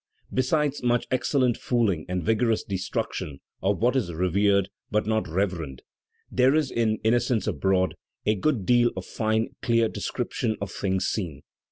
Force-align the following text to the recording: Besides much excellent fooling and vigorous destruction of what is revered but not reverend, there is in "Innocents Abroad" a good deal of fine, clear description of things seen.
Besides 0.33 0.81
much 0.81 1.05
excellent 1.11 1.57
fooling 1.57 2.07
and 2.09 2.23
vigorous 2.23 2.63
destruction 2.63 3.39
of 3.61 3.83
what 3.83 3.95
is 3.95 4.11
revered 4.11 4.69
but 4.89 5.05
not 5.05 5.27
reverend, 5.27 5.83
there 6.31 6.55
is 6.55 6.71
in 6.71 6.97
"Innocents 7.03 7.45
Abroad" 7.45 7.93
a 8.25 8.33
good 8.33 8.65
deal 8.65 8.89
of 8.97 9.05
fine, 9.05 9.49
clear 9.61 9.87
description 9.89 10.55
of 10.59 10.71
things 10.71 11.05
seen. 11.05 11.43